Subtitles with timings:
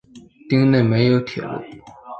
[0.49, 1.51] 町内没有铁路。